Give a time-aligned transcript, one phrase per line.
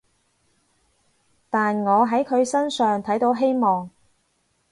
[1.51, 3.87] 但我喺佢身上睇到希望